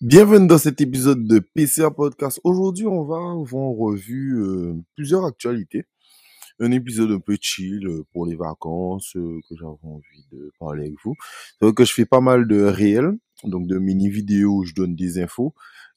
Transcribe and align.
Bienvenue 0.00 0.46
dans 0.46 0.58
cet 0.58 0.80
épisode 0.80 1.26
de 1.26 1.40
PCA 1.40 1.90
Podcast. 1.90 2.40
Aujourd'hui, 2.44 2.86
on 2.86 3.02
va 3.02 3.18
voir 3.42 3.64
en 3.64 3.74
revue 3.74 4.40
euh, 4.40 4.74
plusieurs 4.94 5.24
actualités. 5.24 5.86
Un 6.60 6.70
épisode 6.70 7.10
un 7.10 7.18
peu 7.18 7.36
chill 7.40 7.84
euh, 7.84 8.04
pour 8.12 8.24
les 8.24 8.36
vacances 8.36 9.16
euh, 9.16 9.40
que 9.48 9.56
j'avais 9.56 9.72
envie 9.82 10.24
de 10.30 10.52
parler 10.60 10.82
avec 10.86 10.94
vous. 11.04 11.16
C'est 11.58 11.64
vrai 11.64 11.74
que 11.74 11.84
je 11.84 11.92
fais 11.92 12.04
pas 12.04 12.20
mal 12.20 12.46
de 12.46 12.62
réels, 12.62 13.18
donc 13.42 13.66
de 13.66 13.76
mini 13.78 14.08
vidéos 14.08 14.58
où 14.58 14.64
je 14.64 14.72
donne 14.72 14.94
des 14.94 15.20
infos 15.20 15.52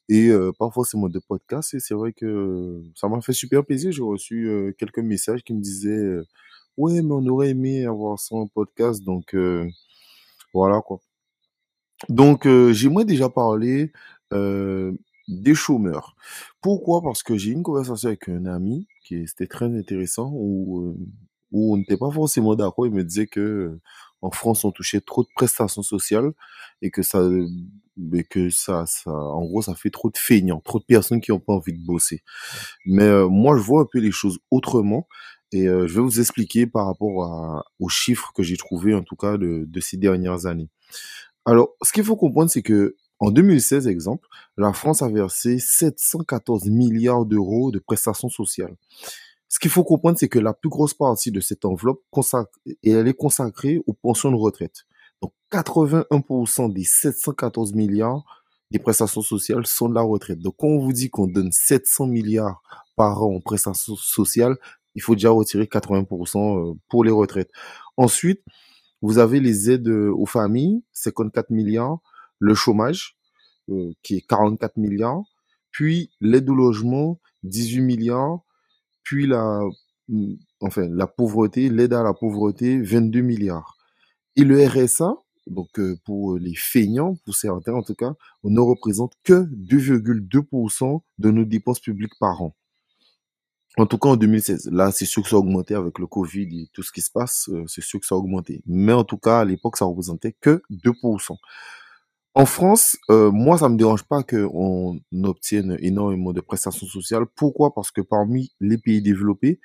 et 0.08 0.32
pas 0.58 0.68
forcément 0.70 1.08
de 1.08 1.20
podcasts. 1.20 1.74
Et 1.74 1.78
c'est 1.78 1.94
vrai 1.94 2.12
que 2.12 2.82
ça 2.96 3.08
m'a 3.08 3.20
fait 3.20 3.32
super 3.32 3.64
plaisir. 3.64 3.92
J'ai 3.92 4.02
reçu 4.02 4.74
quelques 4.78 4.98
messages 4.98 5.44
qui 5.44 5.54
me 5.54 5.60
disaient 5.60 6.18
ouais, 6.76 7.02
mais 7.02 7.12
on 7.12 7.26
aurait 7.28 7.50
aimé 7.50 7.86
avoir 7.86 8.18
ça 8.18 8.34
en 8.34 8.48
podcast. 8.48 9.04
Donc 9.04 9.36
voilà 10.52 10.80
quoi. 10.80 11.00
Donc, 12.08 12.46
euh, 12.46 12.72
j'aimerais 12.72 13.04
déjà 13.04 13.28
parler 13.28 13.92
euh, 14.32 14.92
des 15.28 15.54
chômeurs. 15.54 16.16
Pourquoi? 16.60 17.02
Parce 17.02 17.22
que 17.22 17.36
j'ai 17.36 17.52
une 17.52 17.62
conversation 17.62 18.08
avec 18.08 18.28
un 18.28 18.46
ami 18.46 18.86
qui 19.04 19.26
c'était 19.26 19.46
très 19.46 19.66
intéressant 19.66 20.30
où, 20.34 20.80
euh, 20.80 20.96
où 21.52 21.74
on 21.74 21.76
n'était 21.76 21.96
pas 21.96 22.10
forcément 22.10 22.54
d'accord. 22.54 22.86
Il 22.86 22.92
me 22.92 23.04
disait 23.04 23.26
que 23.26 23.78
en 24.22 24.30
France, 24.30 24.64
on 24.64 24.70
touchait 24.70 25.00
trop 25.00 25.22
de 25.24 25.28
prestations 25.34 25.82
sociales 25.82 26.32
et 26.80 26.90
que 26.90 27.02
ça, 27.02 27.20
mais 27.96 28.22
que 28.24 28.50
ça, 28.50 28.84
ça, 28.86 29.10
en 29.10 29.44
gros, 29.44 29.62
ça 29.62 29.74
fait 29.74 29.90
trop 29.90 30.10
de 30.10 30.16
feignants, 30.16 30.60
trop 30.60 30.78
de 30.78 30.84
personnes 30.84 31.20
qui 31.20 31.32
n'ont 31.32 31.40
pas 31.40 31.52
envie 31.54 31.72
de 31.72 31.84
bosser. 31.84 32.22
Mais 32.86 33.10
moi, 33.28 33.56
je 33.56 33.62
vois 33.62 33.82
un 33.82 33.86
peu 33.90 33.98
les 34.00 34.12
choses 34.12 34.38
autrement 34.50 35.08
et 35.52 35.66
je 35.66 35.86
vais 35.94 36.00
vous 36.00 36.20
expliquer 36.20 36.66
par 36.66 36.86
rapport 36.86 37.24
à, 37.24 37.64
aux 37.80 37.88
chiffres 37.88 38.32
que 38.34 38.42
j'ai 38.44 38.56
trouvés, 38.56 38.94
en 38.94 39.02
tout 39.02 39.16
cas, 39.16 39.38
de, 39.38 39.64
de 39.66 39.80
ces 39.80 39.96
dernières 39.96 40.46
années. 40.46 40.68
Alors, 41.44 41.70
ce 41.82 41.92
qu'il 41.92 42.04
faut 42.04 42.16
comprendre, 42.16 42.50
c'est 42.50 42.62
que 42.62 42.96
en 43.18 43.30
2016, 43.30 43.86
exemple, 43.86 44.26
la 44.56 44.72
France 44.72 45.02
a 45.02 45.08
versé 45.08 45.58
714 45.58 46.66
milliards 46.70 47.24
d'euros 47.24 47.70
de 47.70 47.78
prestations 47.78 48.28
sociales. 48.28 48.74
Ce 49.48 49.60
qu'il 49.60 49.70
faut 49.70 49.84
comprendre, 49.84 50.18
c'est 50.18 50.28
que 50.28 50.38
la 50.38 50.54
plus 50.54 50.70
grosse 50.70 50.94
partie 50.94 51.30
de 51.30 51.40
cette 51.40 51.64
enveloppe 51.64 52.02
elle 52.82 53.06
est 53.06 53.14
consacrée 53.14 53.80
aux 53.86 53.92
pensions 53.92 54.32
de 54.32 54.36
retraite. 54.36 54.86
Donc, 55.20 55.32
81% 55.52 56.72
des 56.72 56.84
714 56.84 57.74
milliards 57.74 58.24
des 58.72 58.78
prestations 58.78 59.22
sociales 59.22 59.66
sont 59.66 59.88
de 59.88 59.94
la 59.94 60.02
retraite. 60.02 60.40
Donc, 60.40 60.56
quand 60.58 60.68
on 60.68 60.78
vous 60.78 60.92
dit 60.92 61.10
qu'on 61.10 61.26
donne 61.26 61.52
700 61.52 62.06
milliards 62.06 62.62
par 62.96 63.22
an 63.22 63.36
en 63.36 63.40
prestations 63.40 63.94
sociales, 63.94 64.56
il 64.94 65.02
faut 65.02 65.14
déjà 65.14 65.30
retirer 65.30 65.64
80% 65.64 66.70
euh, 66.70 66.74
pour 66.88 67.04
les 67.04 67.10
retraites. 67.10 67.50
Ensuite, 67.96 68.42
vous 69.02 69.18
avez 69.18 69.40
les 69.40 69.70
aides 69.70 69.88
euh, 69.88 70.12
aux 70.14 70.26
familles, 70.26 70.82
54 70.92 71.50
milliards, 71.50 71.98
le 72.38 72.54
chômage, 72.54 73.18
euh, 73.68 73.92
qui 74.02 74.16
est 74.16 74.26
44 74.26 74.76
milliards, 74.76 75.22
puis 75.70 76.10
l'aide 76.20 76.48
au 76.48 76.54
logement, 76.54 77.20
18 77.42 77.80
milliards, 77.80 78.40
puis 79.02 79.26
la, 79.26 79.60
mm, 80.08 80.34
enfin, 80.60 80.88
la 80.88 81.06
pauvreté, 81.06 81.68
l'aide 81.68 81.92
à 81.92 82.02
la 82.02 82.14
pauvreté, 82.14 82.80
22 82.80 83.20
milliards. 83.20 83.76
Et 84.36 84.44
le 84.44 84.64
RSA, 84.66 85.14
donc 85.48 85.78
euh, 85.80 85.96
pour 86.04 86.38
les 86.38 86.54
feignants, 86.54 87.16
pour 87.24 87.34
certains 87.34 87.74
en 87.74 87.82
tout 87.82 87.94
cas, 87.94 88.14
on 88.44 88.50
ne 88.50 88.60
représente 88.60 89.14
que 89.24 89.44
2,2% 89.44 91.02
de 91.18 91.30
nos 91.30 91.44
dépenses 91.44 91.80
publiques 91.80 92.18
par 92.20 92.40
an. 92.40 92.54
En 93.78 93.86
tout 93.86 93.96
cas, 93.98 94.10
en 94.10 94.16
2016. 94.16 94.68
Là, 94.70 94.92
c'est 94.92 95.06
sûr 95.06 95.22
que 95.22 95.28
ça 95.30 95.36
a 95.36 95.38
augmenté 95.38 95.74
avec 95.74 95.98
le 95.98 96.06
Covid 96.06 96.62
et 96.62 96.68
tout 96.74 96.82
ce 96.82 96.92
qui 96.92 97.00
se 97.00 97.10
passe. 97.10 97.48
Euh, 97.48 97.64
c'est 97.66 97.82
sûr 97.82 98.00
que 98.00 98.06
ça 98.06 98.14
a 98.14 98.18
augmenté. 98.18 98.62
Mais 98.66 98.92
en 98.92 99.04
tout 99.04 99.16
cas, 99.16 99.40
à 99.40 99.44
l'époque, 99.44 99.78
ça 99.78 99.86
représentait 99.86 100.36
que 100.40 100.62
2%. 100.70 101.36
En 102.34 102.46
France, 102.46 102.96
euh, 103.10 103.30
moi, 103.30 103.58
ça 103.58 103.68
me 103.68 103.76
dérange 103.76 104.04
pas 104.04 104.22
qu'on 104.22 105.00
obtienne 105.24 105.76
énormément 105.80 106.32
de 106.32 106.40
prestations 106.40 106.86
sociales. 106.86 107.24
Pourquoi? 107.34 107.74
Parce 107.74 107.90
que 107.90 108.00
parmi 108.00 108.52
les 108.60 108.78
pays 108.78 109.02
développés, 109.02 109.60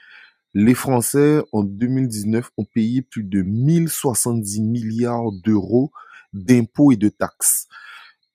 les 0.53 0.73
Français, 0.73 1.41
en 1.51 1.63
2019, 1.63 2.51
ont 2.57 2.65
payé 2.65 3.01
plus 3.01 3.23
de 3.23 3.41
1070 3.41 4.61
milliards 4.61 5.31
d'euros 5.43 5.91
d'impôts 6.33 6.91
et 6.91 6.97
de 6.97 7.09
taxes. 7.09 7.67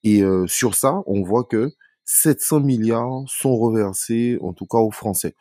Et 0.05 0.23
euh, 0.23 0.47
sur 0.47 0.75
ça, 0.75 1.03
on 1.07 1.23
voit 1.23 1.45
que 1.45 1.71
700 2.05 2.61
milliards 2.61 3.23
sont 3.27 3.57
reversés, 3.57 4.39
en 4.41 4.53
tout 4.53 4.67
cas 4.67 4.79
aux 4.79 4.91
Français. 4.91 5.35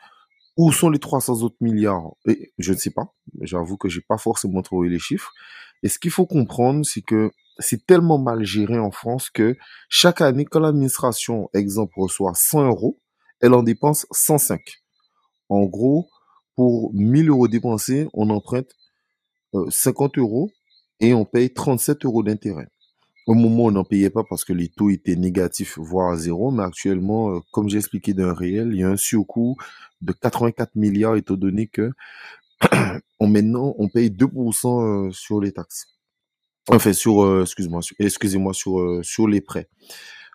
Où 0.62 0.72
sont 0.72 0.92
les 0.92 1.00
300 1.00 1.42
autres 1.42 1.56
milliards? 1.60 2.12
Je 2.60 2.74
ne 2.74 2.78
sais 2.78 2.92
pas. 2.92 3.16
J'avoue 3.42 3.78
que 3.78 3.90
j'ai 3.90 4.02
pas 4.02 4.20
forcément 4.20 4.62
trouvé 4.62 4.90
les 4.90 5.00
chiffres. 5.00 5.34
Et 5.82 5.90
ce 5.90 5.98
qu'il 5.98 6.12
faut 6.12 6.28
comprendre, 6.28 6.86
c'est 6.86 7.02
que 7.02 7.32
c'est 7.58 7.88
tellement 7.88 8.20
mal 8.20 8.44
géré 8.44 8.78
en 8.78 8.92
France 8.92 9.32
que 9.32 9.58
chaque 9.90 10.22
année, 10.22 10.46
quand 10.46 10.60
l'administration, 10.60 11.50
exemple, 11.56 11.94
reçoit 11.98 12.34
100 12.36 12.68
euros, 12.68 13.00
elle 13.40 13.56
en 13.56 13.64
dépense 13.64 14.06
105. 14.12 14.62
En 15.50 15.64
gros, 15.64 16.12
pour 16.56 16.94
1000 16.94 17.30
euros 17.30 17.48
dépensés, 17.48 18.08
on 18.14 18.30
emprunte 18.30 18.70
50 19.68 20.20
euh, 20.20 20.22
euros 20.22 20.52
et 21.00 21.16
on 21.16 21.26
paye 21.26 21.52
37 21.52 22.06
euros 22.06 22.22
d'intérêt. 22.22 22.68
Au 23.28 23.36
moment, 23.36 23.66
on 23.66 23.72
n'en 23.72 23.84
payait 23.84 24.10
pas 24.10 24.24
parce 24.24 24.44
que 24.44 24.54
les 24.54 24.68
taux 24.70 24.90
étaient 24.90 25.16
négatifs, 25.16 25.78
voire 25.78 26.16
zéro. 26.16 26.52
Mais 26.52 26.64
actuellement, 26.64 27.36
euh, 27.36 27.40
comme 27.52 27.70
j'ai 27.70 27.78
expliqué 27.78 28.14
d'un 28.14 28.34
réel, 28.34 28.70
il 28.72 28.80
y 28.80 28.84
a 28.84 28.90
un 28.90 28.98
surcoût 28.98 29.58
de 30.02 30.12
84 30.12 30.76
milliards 30.76 31.16
étant 31.16 31.36
donné 31.36 31.68
que 31.68 31.92
on, 33.20 33.28
maintenant, 33.28 33.76
on 33.78 33.90
paye 33.90 34.10
2% 34.10 35.08
euh, 35.08 35.12
sur 35.12 35.40
les 35.40 35.52
taxes. 35.52 35.88
Enfin, 36.70 36.94
sur, 36.94 37.24
euh, 37.24 37.44
excuse-moi, 37.44 37.82
excusez-moi, 38.00 38.54
sur, 38.54 39.00
sur 39.04 39.28
les 39.28 39.42
prêts. 39.42 39.68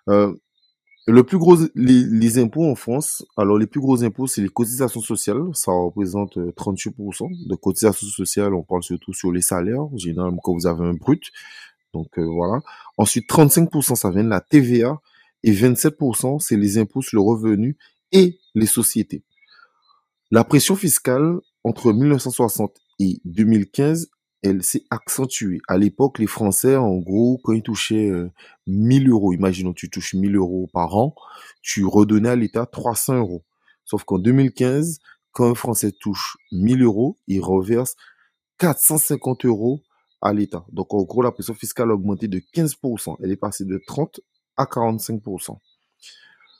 le 0.07 1.23
plus 1.23 1.37
gros, 1.37 1.57
les, 1.75 2.03
les, 2.03 2.37
impôts 2.37 2.65
en 2.65 2.75
France, 2.75 3.25
alors 3.37 3.57
les 3.57 3.67
plus 3.67 3.79
gros 3.79 4.03
impôts, 4.03 4.27
c'est 4.27 4.41
les 4.41 4.49
cotisations 4.49 5.01
sociales. 5.01 5.41
Ça 5.53 5.71
représente 5.71 6.37
38% 6.37 7.47
de 7.47 7.55
cotisations 7.55 8.07
sociales. 8.07 8.53
On 8.53 8.63
parle 8.63 8.83
surtout 8.83 9.13
sur 9.13 9.31
les 9.31 9.41
salaires, 9.41 9.87
généralement 9.95 10.39
quand 10.41 10.53
vous 10.53 10.67
avez 10.67 10.85
un 10.85 10.93
brut. 10.93 11.31
Donc 11.97 12.19
euh, 12.19 12.23
voilà. 12.23 12.61
Ensuite, 12.97 13.27
35% 13.29 13.95
ça 13.95 14.11
vient 14.11 14.23
de 14.23 14.29
la 14.29 14.41
TVA 14.41 14.99
et 15.43 15.51
27% 15.51 16.39
c'est 16.39 16.57
les 16.57 16.77
impôts 16.77 17.01
sur 17.01 17.17
le 17.17 17.27
revenu 17.27 17.77
et 18.11 18.39
les 18.53 18.67
sociétés. 18.67 19.23
La 20.29 20.43
pression 20.43 20.75
fiscale 20.75 21.37
entre 21.63 21.91
1960 21.91 22.77
et 22.99 23.19
2015, 23.25 24.09
elle 24.43 24.61
s'est 24.61 24.83
accentuée. 24.91 25.59
À 25.67 25.77
l'époque, 25.77 26.19
les 26.19 26.27
Français, 26.27 26.75
en 26.75 26.95
gros, 26.97 27.39
quand 27.43 27.53
ils 27.53 27.63
touchaient 27.63 28.11
1000 28.67 29.07
euh, 29.07 29.11
euros, 29.11 29.33
imaginons 29.33 29.73
tu 29.73 29.89
touches 29.89 30.13
1000 30.13 30.35
euros 30.35 30.69
par 30.71 30.95
an, 30.95 31.15
tu 31.61 31.85
redonnais 31.85 32.29
à 32.29 32.35
l'État 32.35 32.65
300 32.65 33.15
euros. 33.17 33.43
Sauf 33.85 34.03
qu'en 34.03 34.19
2015, 34.19 34.99
quand 35.31 35.49
un 35.49 35.55
Français 35.55 35.91
touche 35.91 36.37
1000 36.51 36.83
euros, 36.83 37.17
il 37.27 37.41
reverse 37.41 37.95
450 38.59 39.45
euros 39.45 39.81
à 40.21 40.33
l'État. 40.33 40.65
Donc, 40.71 40.93
en 40.93 41.03
gros, 41.03 41.21
la 41.21 41.31
pression 41.31 41.53
fiscale 41.53 41.91
a 41.91 41.93
augmenté 41.93 42.27
de 42.27 42.39
15%. 42.39 43.17
Elle 43.23 43.31
est 43.31 43.37
passée 43.37 43.65
de 43.65 43.79
30 43.85 44.19
à 44.57 44.65
45%. 44.65 45.57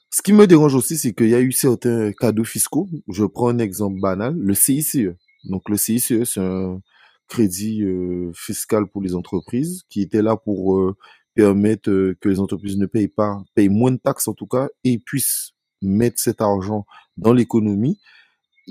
Ce 0.09 0.21
qui 0.21 0.33
me 0.33 0.47
dérange 0.47 0.75
aussi, 0.75 0.97
c'est 0.97 1.13
qu'il 1.13 1.29
y 1.29 1.35
a 1.35 1.41
eu 1.41 1.51
certains 1.51 2.11
cadeaux 2.13 2.43
fiscaux. 2.43 2.87
Je 3.09 3.25
prends 3.25 3.49
un 3.49 3.59
exemple 3.59 3.99
banal, 3.99 4.35
le 4.37 4.53
CICE. 4.53 4.97
Donc, 5.45 5.69
le 5.69 5.77
CICE, 5.77 6.23
c'est 6.23 6.39
un 6.39 6.79
crédit 7.27 7.83
euh, 7.83 8.31
fiscal 8.33 8.87
pour 8.87 9.01
les 9.01 9.13
entreprises 9.15 9.83
qui 9.89 10.01
était 10.01 10.21
là 10.21 10.37
pour 10.37 10.77
euh, 10.77 10.95
permettre 11.35 11.89
euh, 11.89 12.17
que 12.21 12.29
les 12.29 12.39
entreprises 12.39 12.77
ne 12.77 12.85
payent 12.85 13.09
pas, 13.09 13.43
payent 13.53 13.69
moins 13.69 13.91
de 13.91 13.97
taxes 13.97 14.27
en 14.27 14.33
tout 14.33 14.47
cas, 14.47 14.69
et 14.83 14.97
puissent 14.97 15.51
mettre 15.81 16.19
cet 16.19 16.41
argent 16.41 16.85
dans 17.17 17.33
l'économie. 17.33 17.99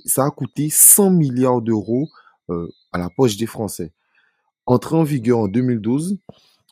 Ça 0.04 0.24
a 0.24 0.30
coûté 0.30 0.68
100 0.70 1.10
milliards 1.10 1.62
d'euros 1.62 2.08
à 2.92 2.98
la 2.98 3.10
poche 3.10 3.36
des 3.36 3.46
Français. 3.46 3.92
Entré 4.66 4.96
en 4.96 5.04
vigueur 5.04 5.38
en 5.38 5.48
2012, 5.48 6.18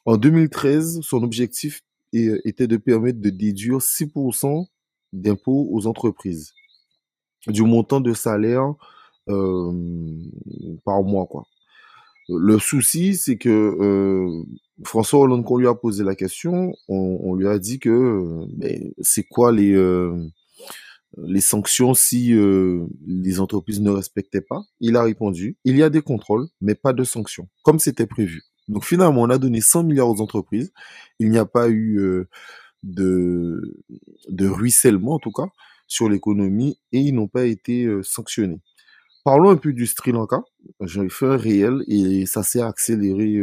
en 0.05 0.17
2013, 0.17 1.01
son 1.03 1.23
objectif 1.23 1.81
était 2.13 2.67
de 2.67 2.77
permettre 2.77 3.21
de 3.21 3.31
déduire 3.31 3.79
6% 3.79 4.67
d'impôts 5.13 5.69
aux 5.71 5.87
entreprises 5.87 6.53
du 7.47 7.63
montant 7.63 8.01
de 8.01 8.13
salaire 8.13 8.75
euh, 9.29 9.73
par 10.85 11.03
mois. 11.03 11.27
Quoi. 11.27 11.45
Le 12.29 12.59
souci, 12.59 13.15
c'est 13.15 13.37
que 13.37 13.49
euh, 13.49 14.45
François 14.85 15.21
Hollande, 15.21 15.45
qu'on 15.45 15.59
lui 15.59 15.69
a 15.69 15.75
posé 15.75 16.05
la 16.05 16.15
question, 16.15 16.73
on, 16.89 17.35
lui 17.35 17.49
a 17.49 17.59
dit 17.59 17.79
que 17.79 18.47
c'est 19.01 19.25
quoi 19.25 19.53
les, 19.53 19.73
euh, 19.73 20.17
les 21.19 21.41
sanctions 21.41 21.95
si 21.95 22.33
euh, 22.33 22.87
les 23.07 23.41
entreprises 23.41 23.81
ne 23.81 23.91
respectaient 23.91 24.41
pas 24.41 24.63
Il 24.81 24.97
a 24.97 25.03
répondu, 25.03 25.57
il 25.65 25.77
y 25.77 25.83
a 25.83 25.91
des 25.91 26.03
contrôles, 26.03 26.47
mais 26.61 26.75
pas 26.75 26.93
de 26.93 27.05
sanctions, 27.05 27.49
comme 27.63 27.79
c'était 27.79 28.07
prévu. 28.07 28.43
Donc 28.69 28.85
finalement, 28.85 29.23
on 29.23 29.31
a 29.31 29.39
donné 29.39 29.61
100 29.61 29.85
milliards 29.85 30.09
aux 30.09 30.21
entreprises. 30.21 30.73
Il 31.19 31.31
n'y 31.31 31.39
a 31.39 31.45
pas 31.47 31.69
eu 31.69 31.99
euh, 31.99 32.29
de, 32.83 33.61
ruissellement, 34.41 35.15
en 35.15 35.19
tout 35.19 35.33
cas, 35.33 35.49
sur 35.87 36.09
l'économie, 36.09 36.79
et 36.93 37.01
ils 37.01 37.15
n'ont 37.15 37.29
pas 37.29 37.45
été 37.45 37.85
euh, 37.85 38.03
sanctionnés. 38.03 38.61
Parlons 39.25 39.49
un 39.49 39.57
peu 39.57 39.73
du 39.73 39.87
Sri 39.87 40.13
Lanka. 40.13 40.43
J'ai 40.83 41.09
fait 41.09 41.25
un 41.25 41.39
réel 41.39 41.83
et 41.89 42.27
ça 42.27 42.43
s'est 42.43 42.61
accéléré 42.61 43.39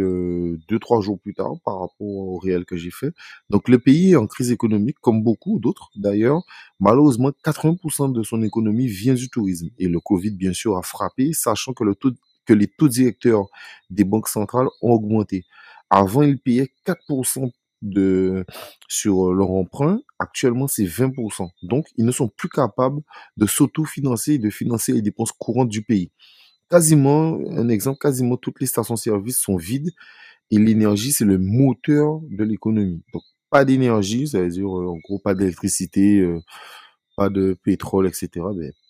deux, 0.69 0.78
trois 0.80 1.01
jours 1.01 1.19
plus 1.19 1.33
tard 1.33 1.54
par 1.66 1.80
rapport 1.80 2.07
au 2.07 2.38
réel 2.38 2.66
que 2.66 2.78
j'ai 2.78 2.92
fait. 2.92 3.12
Donc 3.50 3.68
le 3.68 3.80
pays 3.80 4.12
est 4.12 4.16
en 4.16 4.28
crise 4.28 4.51
économique, 4.51 4.98
comme 5.01 5.24
beaucoup 5.24 5.57
d'autres 5.60 5.89
d'ailleurs. 5.95 6.44
Malheureusement, 6.80 7.31
80% 7.44 8.13
de 8.13 8.22
son 8.22 8.44
économie 8.44 8.86
vient 8.86 9.16
du 9.16 9.28
tourisme. 9.28 9.69
Et 9.80 9.88
le 9.88 10.00
Covid, 10.00 10.30
bien 10.31 10.54
sûr, 10.54 10.78
a 10.78 10.83
frappé, 10.83 11.33
sachant 11.33 11.74
que, 11.74 11.84
le 11.84 11.95
que 12.45 12.54
les 12.54 12.68
taux 12.68 12.88
directeurs 12.88 13.48
des 13.89 14.04
banques 14.04 14.27
centrales 14.27 14.68
ont 14.84 14.92
augmenté. 14.92 15.45
Avant, 15.89 16.22
ils 16.22 16.39
payaient 16.39 16.69
4% 16.86 17.51
de, 17.81 18.45
sur 18.88 19.33
leur 19.33 19.51
emprunt. 19.51 20.01
Actuellement, 20.19 20.68
c'est 20.68 20.86
20%. 20.86 21.50
Donc, 21.63 21.88
ils 21.98 22.06
ne 22.06 22.12
sont 22.12 22.28
plus 22.28 22.50
capables 22.50 23.01
de 23.38 23.45
s'auto-financer 23.45 24.33
et 24.33 24.39
de 24.39 24.50
financer 24.50 24.94
les 24.94 25.01
dépenses 25.01 25.31
courantes 25.31 25.69
du 25.69 25.83
pays. 25.83 26.12
Quasiment, 26.69 27.38
un 27.50 27.69
exemple, 27.69 28.00
quasiment 28.00 28.38
toutes 28.38 28.62
les 28.62 28.68
stations-service 28.68 29.38
sont 29.38 29.57
vides 29.57 29.92
et 30.51 30.57
l'énergie, 30.57 31.12
c'est 31.12 31.25
le 31.25 31.38
moteur 31.38 32.19
de 32.30 32.44
l'économie. 32.44 33.01
Donc, 33.13 33.24
pas 33.50 33.66
d'énergie, 33.66 34.27
ça 34.27 34.42
veut 34.42 34.50
dire, 34.50 34.68
euh, 34.68 34.88
en 34.88 34.98
gros, 34.98 35.19
pas 35.19 35.34
d'électricité, 35.34 36.19
euh, 36.19 36.39
pas 37.18 37.30
de 37.30 37.57
pétrole, 37.63 38.07
etc. 38.07 38.30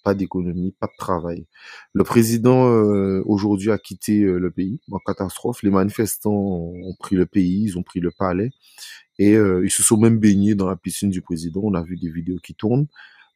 pas 0.04 0.14
d'économie, 0.14 0.74
pas 0.80 0.88
de 0.88 0.98
travail. 0.98 1.46
Le 1.94 2.04
président 2.04 2.68
euh, 2.70 3.22
aujourd'hui 3.26 3.72
a 3.72 3.78
quitté 3.78 4.22
euh, 4.22 4.38
le 4.38 4.52
pays 4.52 4.80
en 4.92 5.00
catastrophe. 5.00 5.64
Les 5.64 5.70
manifestants 5.70 6.32
ont 6.32 6.96
pris 7.00 7.16
le 7.16 7.26
pays, 7.26 7.64
ils 7.64 7.78
ont 7.78 7.84
pris 7.84 8.00
le 8.00 8.12
palais 8.12 8.52
et 9.20 9.36
euh, 9.36 9.64
ils 9.64 9.72
se 9.72 9.84
sont 9.84 9.98
même 9.98 10.20
baignés 10.20 10.56
dans 10.56 10.68
la 10.68 10.76
piscine 10.76 11.10
du 11.10 11.22
président. 11.22 11.62
On 11.64 11.74
a 11.74 11.84
vu 11.84 11.98
des 11.98 12.12
vidéos 12.12 12.40
qui 12.44 12.56
tournent. 12.56 12.88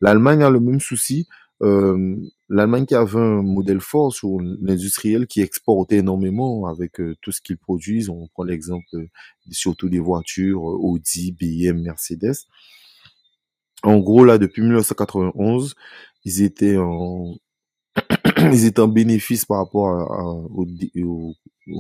L'Allemagne 0.02 0.44
a 0.44 0.50
le 0.50 0.60
même 0.60 0.80
souci. 0.80 1.28
L'Allemagne 1.62 2.86
qui 2.86 2.96
avait 2.96 3.18
un 3.18 3.42
modèle 3.42 3.80
fort 3.80 4.14
sur 4.14 4.40
l'industriel 4.62 5.26
qui 5.26 5.42
exportait 5.42 5.98
énormément 5.98 6.68
avec 6.68 7.02
tout 7.22 7.32
ce 7.32 7.40
qu'ils 7.42 7.58
produisent. 7.58 8.10
On 8.10 8.28
prend 8.28 8.44
l'exemple 8.44 8.90
surtout 9.52 9.88
des 9.88 10.00
voitures 10.00 10.64
Audi, 10.64 11.32
BM, 11.32 11.82
Mercedes. 11.82 12.36
En 13.86 14.00
gros, 14.00 14.26
là, 14.26 14.40
depuis 14.40 14.64
1991, 14.64 15.76
ils 16.26 16.42
étaient 16.42 16.78
en, 16.78 17.36
ils 18.52 18.66
étaient 18.66 18.82
en 18.82 18.88
bénéfice 18.88 19.46
par 19.46 19.58
rapport 19.58 20.10
au, 20.52 21.36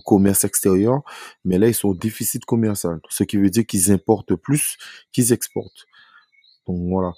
commerce 0.05 0.43
extérieur, 0.43 1.01
mais 1.43 1.57
là, 1.57 1.67
ils 1.67 1.73
sont 1.73 1.89
en 1.89 1.93
déficit 1.93 2.45
commercial, 2.45 2.99
ce 3.09 3.23
qui 3.23 3.37
veut 3.37 3.49
dire 3.49 3.65
qu'ils 3.65 3.91
importent 3.91 4.35
plus 4.35 4.77
qu'ils 5.11 5.33
exportent. 5.33 5.85
Donc 6.67 6.89
voilà. 6.89 7.13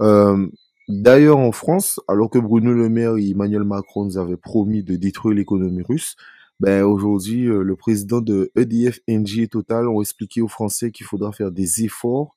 Euh, 0.00 0.48
d'ailleurs, 0.88 1.38
en 1.38 1.52
France, 1.52 2.00
alors 2.08 2.28
que 2.28 2.38
Bruno 2.38 2.72
Le 2.72 2.88
Maire 2.88 3.16
et 3.18 3.30
Emmanuel 3.30 3.64
Macron 3.64 4.04
nous 4.04 4.18
avaient 4.18 4.36
promis 4.36 4.82
de 4.82 4.96
détruire 4.96 5.36
l'économie 5.36 5.82
russe, 5.82 6.16
ben 6.58 6.84
aujourd'hui, 6.84 7.46
euh, 7.46 7.62
le 7.62 7.76
président 7.76 8.20
de 8.20 8.50
EDF, 8.56 9.00
Engie 9.08 9.42
et 9.42 9.48
Total 9.48 9.88
ont 9.88 10.00
expliqué 10.00 10.42
aux 10.42 10.48
Français 10.48 10.90
qu'il 10.90 11.06
faudra 11.06 11.32
faire 11.32 11.52
des 11.52 11.84
efforts 11.84 12.36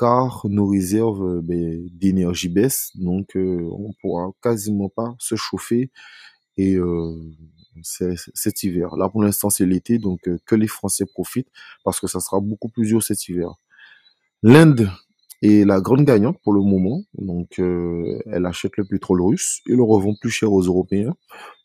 car 0.00 0.46
nos 0.48 0.66
réserves 0.66 1.22
euh, 1.22 1.40
ben, 1.42 1.86
d'énergie 1.92 2.48
baissent, 2.48 2.90
donc 2.94 3.36
euh, 3.36 3.68
on 3.70 3.92
pourra 4.00 4.30
quasiment 4.42 4.88
pas 4.88 5.14
se 5.18 5.36
chauffer 5.36 5.90
et 6.56 6.76
euh, 6.76 7.14
cet 7.82 8.62
hiver. 8.62 8.96
Là 8.96 9.10
pour 9.10 9.22
l'instant 9.22 9.50
c'est 9.50 9.66
l'été, 9.66 9.98
donc 9.98 10.20
que 10.46 10.54
les 10.54 10.66
Français 10.66 11.04
profitent 11.04 11.50
parce 11.84 12.00
que 12.00 12.06
ça 12.06 12.20
sera 12.20 12.40
beaucoup 12.40 12.70
plus 12.70 12.86
dur 12.86 13.02
cet 13.02 13.28
hiver. 13.28 13.50
L'Inde 14.42 14.90
est 15.42 15.66
la 15.66 15.80
grande 15.82 16.04
gagnante 16.04 16.38
pour 16.42 16.54
le 16.54 16.62
moment, 16.62 17.02
donc 17.18 17.58
elle 17.58 18.46
achète 18.46 18.76
le 18.76 18.84
pétrole 18.84 19.22
russe 19.22 19.60
et 19.66 19.76
le 19.76 19.82
revend 19.82 20.14
plus 20.20 20.30
cher 20.30 20.52
aux 20.52 20.62
Européens, 20.62 21.14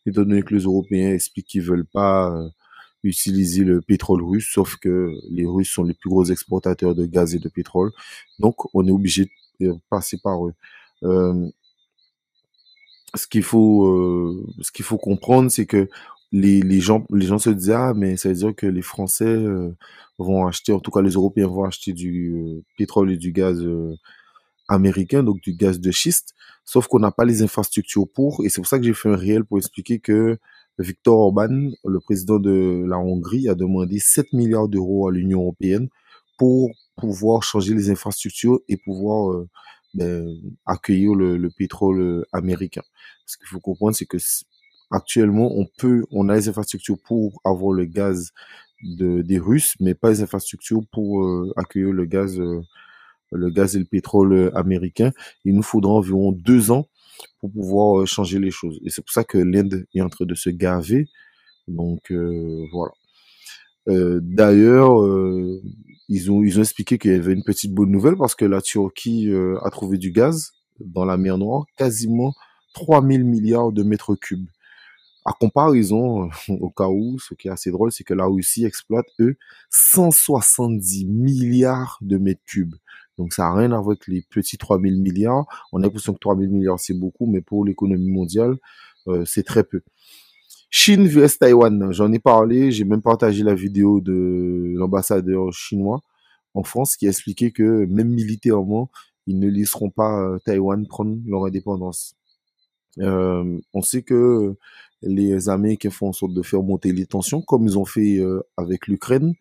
étant 0.05 0.21
donné 0.21 0.41
que 0.43 0.53
les 0.53 0.63
Européens 0.63 1.11
expliquent 1.13 1.47
qu'ils 1.47 1.63
veulent 1.63 1.87
pas 1.87 2.31
utiliser 3.05 3.63
le 3.63 3.81
pétrole 3.81 4.23
russe, 4.23 4.49
sauf 4.51 4.77
que 4.77 5.13
les 5.29 5.45
Russes 5.45 5.71
sont 5.71 5.83
les 5.83 5.93
plus 5.93 6.09
gros 6.09 6.25
exportateurs 6.25 6.95
de 6.95 7.05
gaz 7.05 7.35
et 7.35 7.39
de 7.39 7.49
pétrole. 7.49 7.91
Donc, 8.39 8.55
on 8.73 8.85
est 8.87 8.91
obligé 8.91 9.29
de 9.59 9.75
passer 9.89 10.17
par 10.21 10.45
eux. 10.45 10.53
Euh, 11.03 11.49
ce 13.15 13.27
qu'il 13.27 13.43
faut, 13.43 13.87
euh, 13.87 14.45
ce 14.61 14.71
qu'il 14.71 14.85
faut 14.85 14.97
comprendre, 14.97 15.49
c'est 15.49 15.65
que 15.65 15.87
les, 16.31 16.61
les, 16.61 16.81
gens, 16.81 17.05
les 17.11 17.27
gens 17.27 17.37
se 17.37 17.49
disent 17.49 17.71
ah 17.71 17.93
mais 17.95 18.17
ça 18.17 18.29
veut 18.29 18.35
dire 18.35 18.55
que 18.55 18.67
les 18.67 18.81
Français 18.81 19.25
euh, 19.25 19.71
vont 20.17 20.45
acheter, 20.47 20.73
en 20.73 20.79
tout 20.79 20.91
cas 20.91 21.01
les 21.01 21.11
Européens 21.11 21.47
vont 21.47 21.63
acheter 21.63 21.93
du 21.93 22.63
pétrole 22.77 23.11
et 23.11 23.17
du 23.17 23.31
gaz 23.31 23.63
américain, 24.67 25.23
donc 25.23 25.39
du 25.41 25.53
gaz 25.53 25.79
de 25.79 25.91
schiste. 25.91 26.33
Sauf 26.65 26.87
qu'on 26.87 26.99
n'a 26.99 27.11
pas 27.11 27.25
les 27.25 27.43
infrastructures 27.43 28.07
pour, 28.13 28.43
et 28.43 28.49
c'est 28.49 28.59
pour 28.59 28.67
ça 28.67 28.79
que 28.79 28.85
j'ai 28.85 28.93
fait 28.93 29.09
un 29.09 29.15
réel 29.15 29.45
pour 29.45 29.59
expliquer 29.59 29.99
que 29.99 30.37
Victor 30.77 31.17
Orban, 31.17 31.71
le 31.85 31.99
président 31.99 32.39
de 32.39 32.85
la 32.87 32.97
Hongrie, 32.97 33.47
a 33.47 33.55
demandé 33.55 33.99
7 33.99 34.33
milliards 34.33 34.67
d'euros 34.67 35.07
à 35.07 35.11
l'Union 35.11 35.41
européenne 35.41 35.87
pour 36.37 36.71
pouvoir 36.97 37.43
changer 37.43 37.73
les 37.73 37.89
infrastructures 37.89 38.59
et 38.67 38.77
pouvoir 38.77 39.31
euh, 39.31 39.47
ben, 39.93 40.27
accueillir 40.65 41.15
le, 41.15 41.49
pétrole 41.49 42.01
euh, 42.01 42.23
américain. 42.33 42.81
Ce 43.25 43.37
qu'il 43.37 43.47
faut 43.47 43.59
comprendre, 43.59 43.95
c'est 43.95 44.05
que 44.05 44.17
actuellement, 44.91 45.49
on 45.55 45.65
peut, 45.77 46.03
on 46.11 46.27
a 46.27 46.35
les 46.35 46.49
infrastructures 46.49 46.97
pour 47.05 47.39
avoir 47.45 47.71
le 47.71 47.85
gaz 47.85 48.31
de, 48.83 49.21
des 49.21 49.39
Russes, 49.39 49.75
mais 49.79 49.93
pas 49.93 50.09
les 50.09 50.21
infrastructures 50.21 50.81
pour 50.91 51.23
euh, 51.23 51.53
accueillir 51.55 51.91
le 51.91 52.05
gaz, 52.05 52.37
le 53.31 53.49
gaz 53.49 53.77
et 53.77 53.79
le 53.79 53.85
pétrole 53.85 54.51
américain. 54.55 55.11
Il 55.45 55.55
nous 55.55 55.63
faudra 55.63 55.93
environ 55.93 56.33
deux 56.33 56.71
ans 56.71 56.87
pour 57.39 57.51
pouvoir 57.51 58.01
euh, 58.01 58.05
changer 58.05 58.39
les 58.39 58.51
choses. 58.51 58.79
Et 58.83 58.89
c'est 58.89 59.01
pour 59.01 59.11
ça 59.11 59.23
que 59.23 59.37
l'Inde 59.37 59.85
est 59.93 60.01
en 60.01 60.09
train 60.09 60.25
de 60.25 60.35
se 60.35 60.49
gaver. 60.49 61.07
Donc 61.67 62.11
euh, 62.11 62.65
voilà. 62.71 62.91
Euh, 63.87 64.19
D'ailleurs, 64.23 65.01
euh, 65.01 65.61
ils 66.09 66.31
ont 66.31 66.43
ils 66.43 66.59
ont 66.59 66.61
expliqué 66.61 66.97
qu'il 66.97 67.11
y 67.11 67.15
avait 67.15 67.33
une 67.33 67.43
petite 67.43 67.73
bonne 67.73 67.91
nouvelle 67.91 68.15
parce 68.17 68.35
que 68.35 68.45
la 68.45 68.61
Turquie 68.61 69.31
a 69.63 69.69
trouvé 69.69 69.97
du 69.97 70.11
gaz 70.11 70.51
dans 70.79 71.05
la 71.05 71.17
mer 71.17 71.37
Noire, 71.37 71.65
quasiment 71.77 72.33
3000 72.73 73.23
milliards 73.23 73.71
de 73.71 73.83
mètres 73.83 74.15
cubes. 74.15 74.47
À 75.25 75.33
comparaison, 75.33 76.29
au 76.49 76.69
cas 76.69 76.87
où, 76.87 77.17
ce 77.19 77.33
qui 77.33 77.47
est 77.47 77.51
assez 77.51 77.71
drôle, 77.71 77.91
c'est 77.91 78.03
que 78.03 78.13
la 78.13 78.25
Russie 78.25 78.65
exploite, 78.65 79.07
eux, 79.19 79.37
170 79.71 81.05
milliards 81.05 81.97
de 82.01 82.17
mètres 82.17 82.43
cubes. 82.45 82.75
Donc 83.17 83.33
ça 83.33 83.43
n'a 83.43 83.53
rien 83.53 83.71
à 83.71 83.79
voir 83.79 83.91
avec 83.91 84.07
les 84.07 84.21
petits 84.21 84.57
3000 84.57 85.01
milliards. 85.01 85.45
On 85.71 85.79
a 85.79 85.83
l'impression 85.83 86.13
que 86.13 86.19
3000 86.19 86.49
milliards 86.49 86.79
c'est 86.79 86.93
beaucoup, 86.93 87.25
mais 87.27 87.41
pour 87.41 87.65
l'économie 87.65 88.11
mondiale, 88.11 88.57
euh, 89.07 89.23
c'est 89.25 89.43
très 89.43 89.63
peu. 89.63 89.81
Chine 90.69 91.07
vs 91.07 91.37
Taïwan, 91.39 91.91
j'en 91.91 92.11
ai 92.11 92.19
parlé, 92.19 92.71
j'ai 92.71 92.83
même 92.83 93.01
partagé 93.01 93.43
la 93.43 93.55
vidéo 93.55 94.01
de 94.01 94.73
l'ambassadeur 94.75 95.53
chinois 95.53 96.01
en 96.53 96.63
France 96.63 96.97
qui 96.97 97.07
a 97.07 97.09
expliqué 97.09 97.51
que 97.51 97.85
même 97.85 98.09
militairement, 98.09 98.89
ils 99.27 99.39
ne 99.39 99.49
laisseront 99.49 99.89
pas 99.89 100.21
euh, 100.21 100.39
Taïwan 100.39 100.85
prendre 100.87 101.17
leur 101.25 101.45
indépendance. 101.45 102.15
Euh, 102.99 103.59
on 103.73 103.81
sait 103.81 104.03
que 104.03 104.55
les 105.01 105.49
Américains 105.49 105.89
font 105.89 106.09
en 106.09 106.13
sorte 106.13 106.33
de 106.33 106.41
faire 106.41 106.63
monter 106.63 106.91
les 106.91 107.05
tensions, 107.05 107.41
comme 107.41 107.65
ils 107.65 107.77
ont 107.77 107.85
fait 107.85 108.21
avec 108.57 108.87
l'Ukraine 108.87 109.35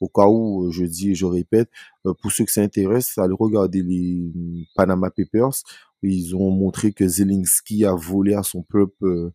au 0.00 0.08
cas 0.08 0.26
où, 0.26 0.66
euh, 0.66 0.70
je 0.70 0.84
dis 0.84 1.10
et 1.10 1.14
je 1.14 1.26
répète, 1.26 1.70
euh, 2.06 2.14
pour 2.20 2.32
ceux 2.32 2.44
qui 2.44 2.52
s'intéressent, 2.52 3.18
allez 3.18 3.34
regarder 3.38 3.82
les 3.82 4.32
Panama 4.74 5.10
Papers. 5.10 5.62
Ils 6.02 6.36
ont 6.36 6.50
montré 6.50 6.92
que 6.92 7.08
Zelensky 7.08 7.84
a 7.84 7.94
volé 7.94 8.34
à 8.34 8.42
son 8.44 8.62
peuple 8.62 9.32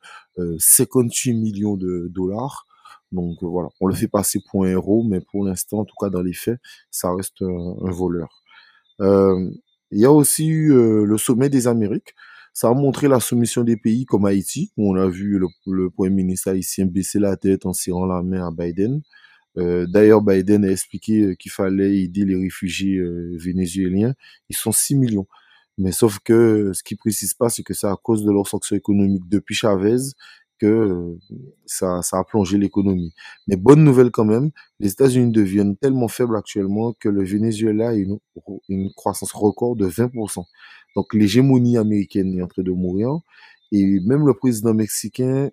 58 0.58 1.32
euh, 1.32 1.38
millions 1.38 1.76
de 1.76 2.08
dollars. 2.10 2.66
Donc 3.12 3.38
voilà, 3.42 3.70
on 3.82 3.88
le 3.88 3.94
fait 3.94 4.08
passer 4.08 4.40
pour 4.50 4.64
un 4.64 4.70
héros, 4.70 5.04
mais 5.04 5.20
pour 5.20 5.46
l'instant, 5.46 5.80
en 5.80 5.86
tout 5.86 5.96
cas 6.00 6.10
dans 6.10 6.22
les 6.22 6.34
faits, 6.34 6.60
ça 6.90 7.14
reste 7.14 7.42
un, 7.42 7.92
voleur. 7.92 8.30
il 9.00 10.00
y 10.00 10.06
a 10.06 10.12
aussi 10.12 10.48
eu 10.48 10.74
le 11.06 11.18
sommet 11.18 11.50
des 11.50 11.68
Amériques. 11.68 12.16
Ça 12.54 12.70
a 12.70 12.74
montré 12.74 13.08
la 13.08 13.20
soumission 13.20 13.64
des 13.64 13.78
pays 13.78 14.06
comme 14.06 14.26
Haïti, 14.26 14.72
où 14.78 14.92
on 14.92 14.96
a 14.96 15.08
vu 15.08 15.38
le, 15.38 15.48
le 15.68 15.90
Premier 15.90 16.12
ministre 16.12 16.50
haïtien 16.50 16.86
baisser 16.86 17.20
la 17.20 17.36
tête 17.36 17.66
en 17.66 17.74
serrant 17.74 18.06
la 18.06 18.24
main 18.24 18.48
à 18.48 18.52
Biden. 18.52 19.02
Euh, 19.58 19.86
d'ailleurs, 19.88 20.22
Biden 20.22 20.66
a 20.66 20.72
expliqué 20.72 21.22
euh, 21.22 21.36
qu'il 21.36 21.52
fallait 21.52 22.00
aider 22.02 22.26
les 22.26 22.36
réfugiés 22.36 22.98
euh, 22.98 23.36
vénézuéliens. 23.38 24.14
Ils 24.50 24.56
sont 24.56 24.72
6 24.72 24.96
millions. 24.96 25.28
Mais 25.78 25.92
sauf 25.92 26.20
que 26.20 26.72
ce 26.74 26.84
qui 26.84 26.96
précise 26.96 27.34
pas, 27.34 27.50
c'est 27.50 27.64
que 27.64 27.74
c'est 27.74 27.88
à 27.88 27.96
cause 28.02 28.24
de 28.26 28.32
leur 28.32 28.48
sanction 28.48 28.76
économique 28.76 29.28
depuis 29.30 29.56
Chavez 29.56 29.98
que 30.60 31.18
ça, 31.66 32.02
ça 32.04 32.20
a 32.20 32.24
plongé 32.24 32.58
l'économie. 32.58 33.14
Mais 33.48 33.56
bonne 33.56 33.84
nouvelle 33.84 34.12
quand 34.12 34.26
même, 34.26 34.52
les 34.80 34.92
États-Unis 34.92 35.32
deviennent 35.32 35.76
tellement 35.76 36.08
faibles 36.08 36.38
actuellement 36.38 36.94
que 36.94 37.10
le 37.10 37.24
Venezuela 37.24 37.90
a 37.90 37.94
une, 37.94 38.20
une 38.70 38.92
croissance 38.94 39.32
record 39.34 39.76
de 39.76 39.88
20%. 39.88 40.46
Donc 40.96 41.14
l'hégémonie 41.14 41.78
américaine 41.78 42.38
est 42.38 42.42
en 42.42 42.48
train 42.48 42.62
de 42.64 42.72
mourir. 42.72 43.10
Et 43.72 44.00
même 44.02 44.28
le 44.28 44.34
président 44.36 44.74
mexicain, 44.76 45.50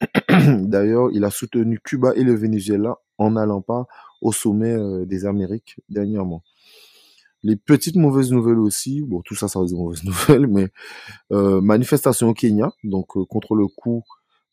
d'ailleurs, 0.58 1.10
il 1.12 1.24
a 1.24 1.30
soutenu 1.30 1.78
Cuba 1.78 2.12
et 2.16 2.24
le 2.24 2.34
Venezuela 2.34 2.96
en 3.18 3.32
n'allant 3.32 3.60
pas 3.60 3.86
au 4.22 4.32
sommet 4.32 4.72
euh, 4.72 5.04
des 5.04 5.26
Amériques 5.26 5.76
dernièrement. 5.88 6.42
Les 7.42 7.56
petites 7.56 7.96
mauvaises 7.96 8.32
nouvelles 8.32 8.58
aussi, 8.58 9.02
bon, 9.02 9.22
tout 9.22 9.34
ça, 9.34 9.48
ça 9.48 9.60
reste 9.60 9.72
des 9.72 9.78
mauvaises 9.78 10.04
nouvelles, 10.04 10.46
mais 10.46 10.68
euh, 11.32 11.60
manifestation 11.60 12.28
au 12.28 12.34
Kenya, 12.34 12.72
donc 12.84 13.16
euh, 13.16 13.24
contre 13.24 13.54
le 13.54 13.66
coût 13.66 14.02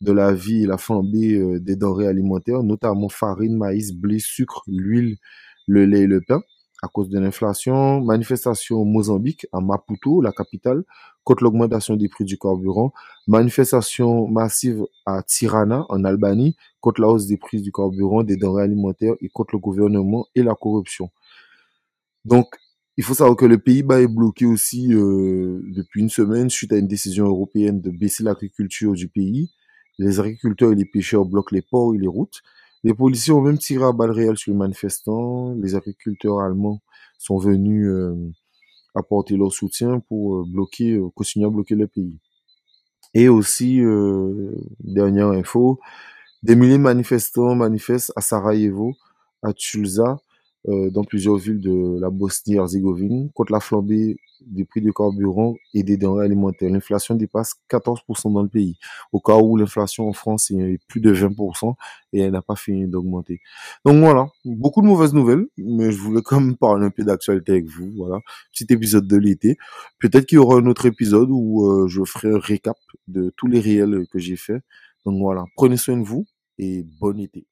de 0.01 0.12
la 0.12 0.32
vie 0.32 0.63
et 0.63 0.68
la 0.68 0.77
flambée 0.77 1.60
des 1.60 1.75
denrées 1.75 2.08
alimentaires, 2.08 2.62
notamment 2.62 3.10
farine, 3.10 3.58
maïs, 3.58 3.94
blé, 3.94 4.20
sucre, 4.20 4.62
l'huile, 4.68 5.18
le 5.66 5.86
lait 5.86 6.01
et 6.01 6.08
le 6.08 6.22
pain, 6.22 6.44
à 6.81 6.88
cause 6.88 7.10
de 7.10 7.19
l'inflation. 7.19 8.01
Manifestation 8.01 8.77
au 8.77 8.86
Mozambique, 8.86 9.48
à 9.51 9.60
Maputo, 9.60 10.22
la 10.22 10.31
capitale, 10.31 10.84
contre 11.24 11.43
l'augmentation 11.43 11.96
des 11.96 12.07
prix 12.07 12.25
du 12.25 12.38
carburant. 12.38 12.93
Manifestation 13.27 14.27
massive 14.27 14.86
à 15.05 15.24
Tirana, 15.24 15.86
en 15.89 16.03
Albanie, 16.03 16.55
contre 16.79 17.01
la 17.01 17.07
hausse 17.07 17.27
des 17.27 17.38
prix 17.38 17.62
du 17.62 17.72
carburant, 17.72 18.24
des 18.24 18.38
denrées 18.38 18.63
alimentaires 18.63 19.15
et 19.22 19.29
contre 19.29 19.55
le 19.55 19.60
gouvernement 19.60 20.27
et 20.36 20.43
la 20.43 20.55
corruption. 20.55 21.10
Donc, 22.25 22.48
il 22.98 23.03
faut 23.03 23.13
savoir 23.13 23.38
que 23.38 23.46
le 23.46 23.60
Pays-Bas 23.60 24.01
est 24.01 24.07
bloqué 24.07 24.46
aussi 24.46 24.93
euh, 24.93 25.62
depuis 25.67 26.01
une 26.01 26.10
semaine 26.10 26.50
suite 26.50 26.74
à 26.74 26.77
une 26.77 26.88
décision 26.88 27.25
européenne 27.25 27.79
de 27.79 27.91
baisser 27.91 28.24
l'agriculture 28.24 28.93
du 28.93 29.07
pays. 29.07 29.51
Les 30.00 30.19
agriculteurs 30.19 30.72
et 30.72 30.75
les 30.75 30.86
pêcheurs 30.86 31.25
bloquent 31.25 31.53
les 31.53 31.62
ports 31.62 31.93
et 31.93 32.00
les 32.00 32.07
routes. 32.07 32.41
Les 32.84 32.93
policiers 32.93 33.34
ont 33.34 33.41
même 33.41 33.57
tiré 33.57 33.84
à 33.84 33.91
balles 33.91 34.12
réelles 34.12 34.38
sur 34.38 34.51
les 34.51 34.57
manifestants. 34.57 35.53
Les 35.55 35.75
agriculteurs 35.75 36.39
allemands 36.39 36.81
sont 37.17 37.38
venus 37.38 37.88
euh, 37.88 38.15
apporter 38.96 39.36
leur 39.36 39.51
soutien 39.51 40.00
pour 40.00 40.38
euh, 40.38 40.43
bloquer, 40.46 40.93
euh, 40.93 41.10
continuer 41.15 41.48
à 41.48 41.50
bloquer 41.50 41.75
le 41.75 41.88
pays. 41.88 42.17
Et 43.13 43.29
aussi, 43.29 43.81
dernière 44.79 45.29
info, 45.29 45.79
des 46.43 46.55
milliers 46.55 46.77
de 46.77 46.84
manifestants 46.84 47.55
manifestent 47.55 48.12
à 48.15 48.22
Sarajevo, 48.22 48.93
à 49.41 49.53
Tulsa, 49.53 50.17
euh, 50.68 50.90
dans 50.90 51.04
plusieurs 51.04 51.38
villes 51.38 51.62
de 51.62 51.98
la 52.00 52.10
Bosnie-Herzégovine 52.10 53.30
contre 53.34 53.54
la 53.54 53.60
flambée 53.60 54.18
des 54.46 54.66
prix 54.66 54.82
du 54.82 54.94
carburant 54.94 55.56
et 55.74 55.84
des 55.84 55.98
denrées 55.98 56.26
alimentaires. 56.26 56.70
L'inflation 56.70 57.16
dépasse 57.16 57.56
14% 57.70 58.34
dans 58.34 58.44
le 58.44 58.50
pays, 58.50 58.78
au 59.12 59.20
cas 59.20 59.38
où 59.38 59.56
l'inflation 59.58 60.08
en 60.08 60.14
France 60.14 60.52
est 60.52 60.80
plus 60.88 61.00
de 61.00 61.14
20% 61.14 61.74
et 62.14 62.20
elle 62.20 62.32
n'a 62.32 62.42
pas 62.42 62.56
fini 62.56 62.88
d'augmenter. 62.88 63.40
Donc 63.86 63.98
voilà, 64.00 64.28
beaucoup 64.46 64.82
de 64.82 64.88
mauvaises 64.88 65.14
nouvelles, 65.14 65.46
mais 65.58 65.92
je 65.92 65.98
voulais 66.00 66.22
quand 66.22 66.40
même 66.40 66.56
parler 66.60 66.86
un 66.86 66.90
peu 66.90 67.04
d'actualité 67.04 67.54
avec 67.54 67.66
vous. 67.66 67.92
Voilà, 67.96 68.20
petit 68.52 68.72
épisode 68.74 69.08
de 69.08 69.18
l'été. 69.18 69.58
Peut-être 70.00 70.26
qu'il 70.26 70.38
y 70.38 70.40
aura 70.40 70.58
un 70.58 70.66
autre 70.66 70.86
épisode 70.86 71.30
où 71.32 71.66
euh, 71.66 71.88
je 71.88 72.04
ferai 72.04 72.32
un 72.32 72.40
récap 72.40 72.78
de 73.08 73.34
tous 73.38 73.48
les 73.48 73.60
réels 73.60 74.06
que 74.12 74.20
j'ai 74.20 74.36
faits. 74.36 74.62
Donc 75.06 75.22
voilà, 75.22 75.46
prenez 75.56 75.78
soin 75.78 75.98
de 75.98 76.04
vous 76.04 76.26
et 76.58 76.84
bon 77.00 77.20
été. 77.20 77.48